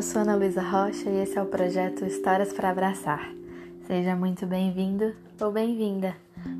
[0.00, 3.30] Eu sou Ana Luísa Rocha e esse é o projeto Histórias para Abraçar.
[3.86, 6.16] Seja muito bem-vindo ou bem-vinda.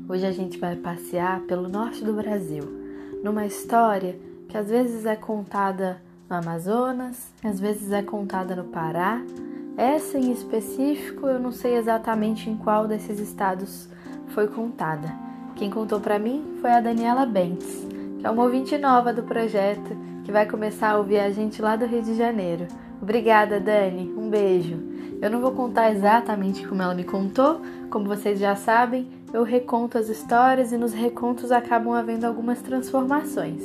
[0.07, 2.63] Hoje a gente vai passear pelo norte do Brasil,
[3.23, 4.15] numa história
[4.47, 5.99] que às vezes é contada
[6.29, 9.19] no Amazonas, às vezes é contada no Pará.
[9.75, 13.89] Essa em específico eu não sei exatamente em qual desses estados
[14.35, 15.11] foi contada.
[15.55, 17.87] Quem contou para mim foi a Daniela Bentes,
[18.19, 21.75] que é uma ouvinte nova do projeto que vai começar a ouvir a gente lá
[21.75, 22.67] do Rio de Janeiro.
[23.01, 24.13] Obrigada, Dani.
[24.15, 24.77] Um beijo.
[25.21, 29.97] Eu não vou contar exatamente como ela me contou, como vocês já sabem, eu reconto
[29.97, 33.63] as histórias e nos recontos acabam havendo algumas transformações.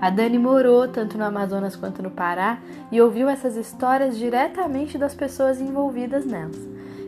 [0.00, 2.58] A Dani morou tanto no Amazonas quanto no Pará
[2.90, 6.58] e ouviu essas histórias diretamente das pessoas envolvidas nelas.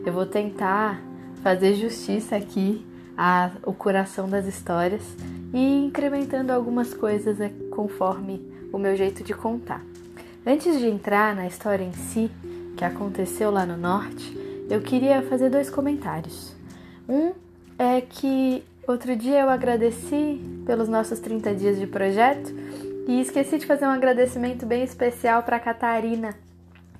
[0.05, 1.01] Eu vou tentar
[1.43, 2.85] fazer justiça aqui
[3.17, 5.01] ao coração das histórias
[5.53, 8.41] e incrementando algumas coisas é, conforme
[8.71, 9.83] o meu jeito de contar.
[10.49, 12.31] Antes de entrar na história em si,
[12.77, 14.33] que aconteceu lá no norte,
[14.69, 16.55] eu queria fazer dois comentários.
[17.09, 17.33] Um
[17.77, 22.53] é que outro dia eu agradeci pelos nossos 30 dias de projeto
[23.09, 26.33] e esqueci de fazer um agradecimento bem especial para Catarina,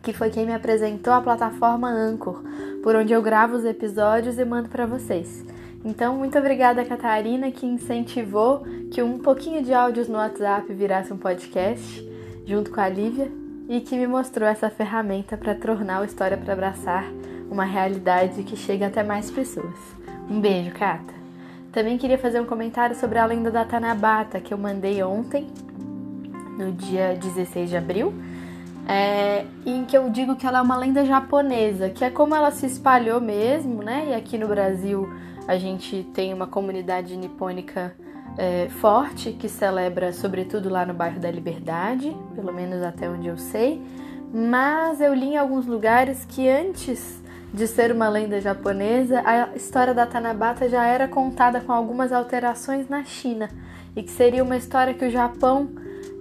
[0.03, 2.43] que foi quem me apresentou a plataforma Anchor,
[2.83, 5.45] por onde eu gravo os episódios e mando para vocês.
[5.85, 11.17] Então, muito obrigada, Catarina, que incentivou que um pouquinho de áudios no WhatsApp virasse um
[11.17, 12.16] podcast,
[12.47, 13.29] junto com a Lívia,
[13.67, 17.03] e que me mostrou essa ferramenta para tornar o História para Abraçar
[17.51, 19.75] uma realidade que chega até mais pessoas.
[20.29, 21.13] Um beijo, Cata!
[21.73, 25.47] Também queria fazer um comentário sobre a lenda da Tanabata que eu mandei ontem,
[26.57, 28.13] no dia 16 de abril,
[28.87, 32.51] é, em que eu digo que ela é uma lenda japonesa, que é como ela
[32.51, 34.07] se espalhou mesmo, né?
[34.11, 35.09] E aqui no Brasil
[35.45, 37.93] a gente tem uma comunidade nipônica
[38.37, 43.37] é, forte que celebra, sobretudo lá no bairro da Liberdade, pelo menos até onde eu
[43.37, 43.81] sei.
[44.33, 47.21] Mas eu li em alguns lugares que antes
[47.53, 52.89] de ser uma lenda japonesa, a história da Tanabata já era contada com algumas alterações
[52.89, 53.49] na China
[53.95, 55.69] e que seria uma história que o Japão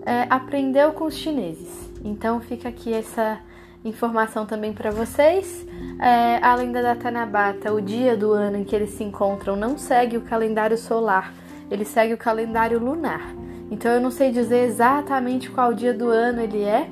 [0.05, 1.91] é, aprendeu com os chineses.
[2.05, 3.39] Então fica aqui essa
[3.85, 5.67] informação também para vocês.
[6.01, 9.77] É, a lenda da Tanabata, o dia do ano em que eles se encontram, não
[9.77, 11.35] segue o calendário solar,
[11.71, 13.35] ele segue o calendário lunar.
[13.71, 16.89] Então eu não sei dizer exatamente qual dia do ano ele é,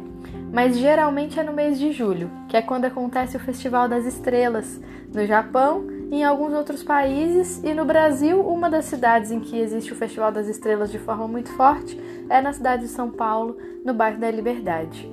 [0.52, 4.80] mas geralmente é no mês de julho, que é quando acontece o Festival das Estrelas
[5.12, 9.92] no Japão em alguns outros países, e no Brasil, uma das cidades em que existe
[9.92, 11.98] o Festival das Estrelas de forma muito forte
[12.28, 15.10] é na cidade de São Paulo, no bairro da Liberdade.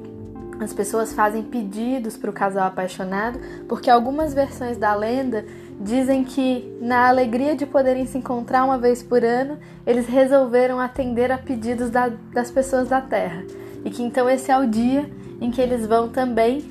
[0.59, 5.43] As pessoas fazem pedidos para o casal apaixonado porque algumas versões da lenda
[5.79, 11.31] dizem que, na alegria de poderem se encontrar uma vez por ano, eles resolveram atender
[11.31, 13.43] a pedidos da, das pessoas da Terra
[13.83, 16.63] e que então esse é o dia em que eles vão também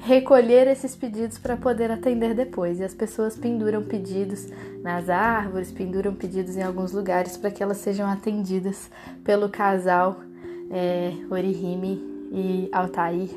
[0.00, 2.78] recolher esses pedidos para poder atender depois.
[2.78, 4.46] E as pessoas penduram pedidos
[4.82, 8.90] nas árvores, penduram pedidos em alguns lugares para que elas sejam atendidas
[9.24, 10.20] pelo casal
[10.70, 13.30] é, Orihime e Altair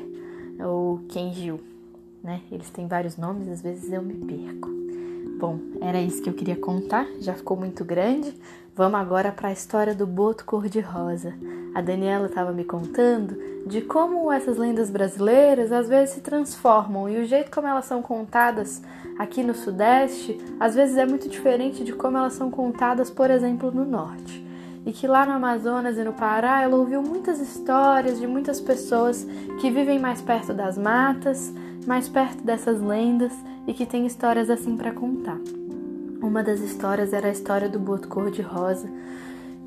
[0.60, 1.58] ou Kenjiu,
[2.22, 2.42] né?
[2.52, 4.81] Eles têm vários nomes, às vezes eu me perco.
[5.42, 8.32] Bom, era isso que eu queria contar, já ficou muito grande.
[8.76, 11.34] Vamos agora para a história do boto cor-de-rosa.
[11.74, 13.36] A Daniela estava me contando
[13.66, 18.00] de como essas lendas brasileiras às vezes se transformam e o jeito como elas são
[18.00, 18.80] contadas
[19.18, 23.72] aqui no Sudeste às vezes é muito diferente de como elas são contadas, por exemplo,
[23.72, 24.46] no Norte
[24.86, 29.26] e que lá no Amazonas e no Pará ela ouviu muitas histórias de muitas pessoas
[29.60, 31.52] que vivem mais perto das matas,
[31.86, 33.32] mais perto dessas lendas
[33.66, 35.38] e que têm histórias assim para contar.
[36.20, 38.88] Uma das histórias era a história do boto cor-de-rosa,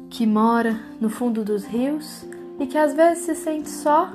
[0.09, 2.25] que mora no fundo dos rios
[2.59, 4.09] e que às vezes se sente só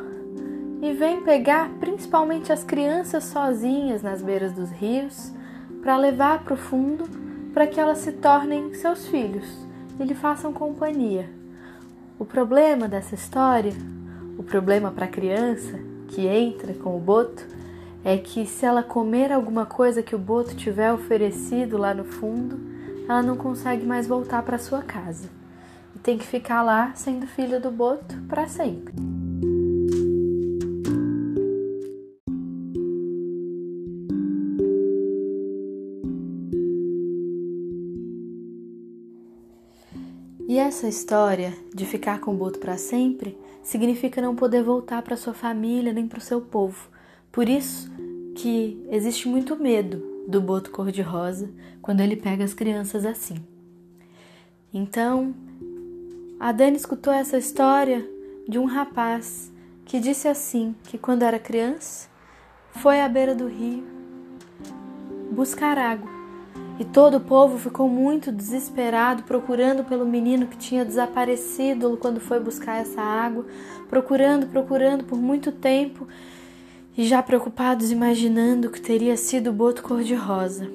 [0.81, 5.33] e vem pegar principalmente as crianças sozinhas nas beiras dos rios
[5.83, 7.05] para levar para o fundo
[7.53, 9.47] para que elas se tornem seus filhos
[9.99, 11.29] e lhe façam companhia.
[12.19, 13.73] O problema dessa história,
[14.39, 17.47] o problema para a criança que entra com o boto,
[18.05, 22.59] é que se ela comer alguma coisa que o boto tiver oferecido lá no fundo,
[23.09, 25.29] ela não consegue mais voltar para sua casa
[25.95, 28.95] e tem que ficar lá sendo filha do boto para sempre.
[40.49, 45.17] E essa história de ficar com o boto para sempre significa não poder voltar para
[45.17, 46.89] sua família nem para o seu povo.
[47.33, 47.91] Por isso
[48.35, 51.51] que existe muito medo do boto cor-de-rosa
[51.81, 53.37] quando ele pega as crianças assim.
[54.73, 55.35] Então,
[56.39, 58.09] a Dani escutou essa história
[58.49, 59.53] de um rapaz
[59.85, 62.09] que disse assim: que quando era criança
[62.73, 63.85] foi à beira do rio
[65.31, 66.11] buscar água.
[66.79, 72.41] E todo o povo ficou muito desesperado procurando pelo menino que tinha desaparecido quando foi
[72.41, 73.45] buscar essa água,
[73.89, 76.09] procurando, procurando por muito tempo
[77.01, 80.71] e já preocupados imaginando que teria sido o boto cor-de-rosa.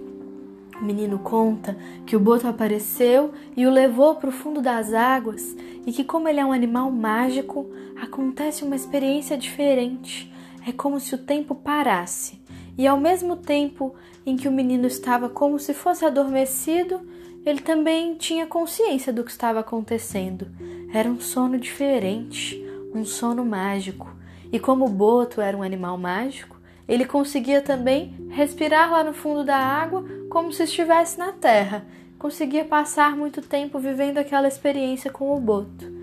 [0.81, 5.55] O menino conta que o boto apareceu e o levou para o fundo das águas
[5.85, 7.69] e que, como ele é um animal mágico,
[8.01, 10.33] acontece uma experiência diferente.
[10.67, 12.41] É como se o tempo parasse
[12.75, 13.93] e, ao mesmo tempo
[14.25, 17.01] em que o menino estava como se fosse adormecido,
[17.45, 20.47] ele também tinha consciência do que estava acontecendo.
[20.91, 24.24] Era um sono diferente, um sono mágico.
[24.51, 26.55] E como o boto era um animal mágico,
[26.87, 31.85] ele conseguia também respirar lá no fundo da água como se estivesse na terra.
[32.19, 35.93] Conseguia passar muito tempo vivendo aquela experiência com o boto.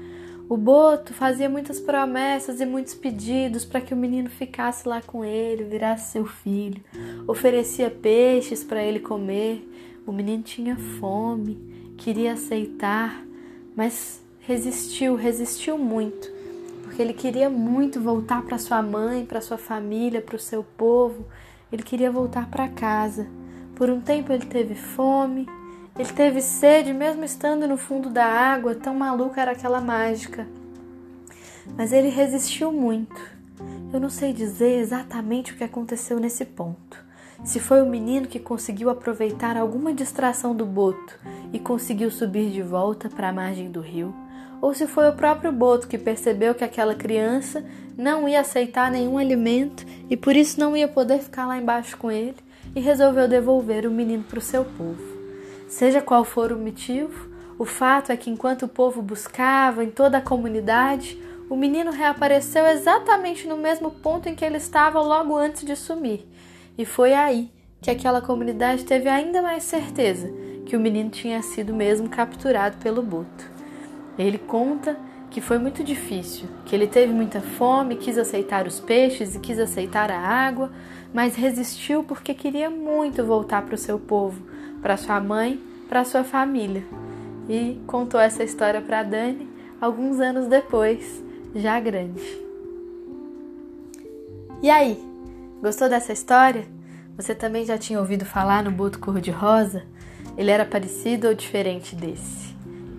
[0.48, 5.24] O boto fazia muitas promessas e muitos pedidos para que o menino ficasse lá com
[5.24, 6.82] ele, virasse seu filho.
[7.26, 9.66] Oferecia peixes para ele comer.
[10.06, 13.24] O menino tinha fome, queria aceitar,
[13.74, 16.31] mas resistiu, resistiu muito
[17.02, 21.26] ele queria muito voltar para sua mãe, para sua família, para o seu povo.
[21.70, 23.26] Ele queria voltar para casa.
[23.75, 25.46] Por um tempo ele teve fome,
[25.99, 30.46] ele teve sede, mesmo estando no fundo da água, tão maluca era aquela mágica.
[31.76, 33.20] Mas ele resistiu muito.
[33.93, 37.05] Eu não sei dizer exatamente o que aconteceu nesse ponto.
[37.44, 41.19] Se foi o menino que conseguiu aproveitar alguma distração do boto
[41.52, 44.14] e conseguiu subir de volta para a margem do rio,
[44.62, 47.64] ou se foi o próprio Boto que percebeu que aquela criança
[47.98, 52.12] não ia aceitar nenhum alimento e por isso não ia poder ficar lá embaixo com
[52.12, 52.36] ele
[52.74, 55.02] e resolveu devolver o menino para o seu povo.
[55.68, 57.28] Seja qual for o motivo,
[57.58, 61.20] o fato é que enquanto o povo buscava em toda a comunidade,
[61.50, 66.24] o menino reapareceu exatamente no mesmo ponto em que ele estava logo antes de sumir.
[66.78, 67.50] E foi aí
[67.80, 70.32] que aquela comunidade teve ainda mais certeza
[70.64, 73.51] que o menino tinha sido mesmo capturado pelo Boto.
[74.18, 74.96] Ele conta
[75.30, 79.58] que foi muito difícil, que ele teve muita fome, quis aceitar os peixes e quis
[79.58, 80.70] aceitar a água,
[81.12, 84.42] mas resistiu porque queria muito voltar para o seu povo,
[84.82, 86.84] para sua mãe, para sua família.
[87.48, 89.48] E contou essa história para Dani
[89.80, 91.22] alguns anos depois,
[91.54, 92.22] já grande.
[94.62, 95.02] E aí,
[95.60, 96.66] gostou dessa história?
[97.16, 99.82] Você também já tinha ouvido falar no boto cor-de-rosa?
[100.36, 102.51] Ele era parecido ou diferente desse?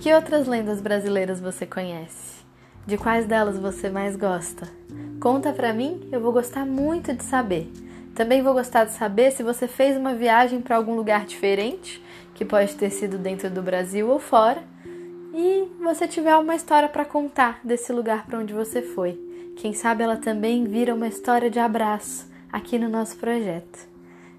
[0.04, 2.44] Que outras lendas brasileiras você conhece?
[2.86, 4.68] De quais delas você mais gosta?
[5.22, 7.72] Conta pra mim, eu vou gostar muito de saber.
[8.14, 12.04] Também vou gostar de saber se você fez uma viagem para algum lugar diferente,
[12.36, 14.62] que pode ter sido dentro do Brasil ou fora,
[15.34, 19.18] e você tiver uma história para contar desse lugar para onde você foi.
[19.56, 23.88] Quem sabe ela também vira uma história de abraço aqui no nosso projeto.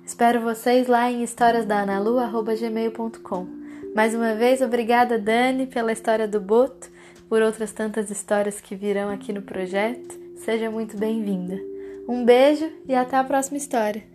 [0.05, 3.64] Espero vocês lá em historiasdanalu@gmail.com.
[3.95, 6.91] Mais uma vez, obrigada, Dani, pela história do Boto,
[7.29, 10.19] por outras tantas histórias que virão aqui no projeto.
[10.39, 11.61] Seja muito bem-vinda.
[12.09, 14.14] Um beijo e até a próxima história.